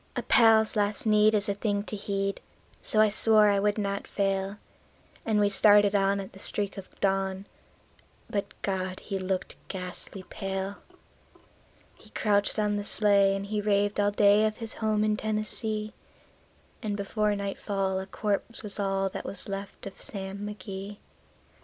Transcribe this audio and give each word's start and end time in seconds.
A 0.15 0.23
pal's 0.23 0.75
last 0.75 1.05
need 1.05 1.35
is 1.35 1.47
a 1.47 1.53
thing 1.53 1.83
to 1.83 1.95
heed, 1.95 2.41
so 2.81 2.99
I 2.99 3.09
swore 3.09 3.49
I 3.49 3.59
would 3.59 3.77
not 3.77 4.07
fail; 4.07 4.57
And 5.27 5.39
we 5.39 5.47
started 5.47 5.93
on 5.93 6.19
at 6.19 6.33
the 6.33 6.39
streak 6.39 6.75
of 6.75 6.99
dawn; 6.99 7.45
but 8.27 8.51
God! 8.63 8.99
he 9.01 9.19
looked 9.19 9.53
ghastly 9.67 10.23
pale. 10.23 10.77
He 11.93 12.09
crouched 12.09 12.57
on 12.57 12.77
the 12.77 12.83
sleigh, 12.83 13.35
and 13.35 13.45
he 13.45 13.61
raved 13.61 13.99
all 13.99 14.09
day 14.09 14.47
of 14.47 14.57
his 14.57 14.73
home 14.73 15.03
in 15.03 15.17
Tennessee; 15.17 15.93
And 16.81 16.97
before 16.97 17.35
nightfall 17.35 17.99
a 17.99 18.07
corpse 18.07 18.63
was 18.63 18.79
all 18.79 19.07
that 19.09 19.23
was 19.23 19.47
left 19.47 19.85
of 19.85 20.01
Sam 20.01 20.39
McGee. 20.39 20.97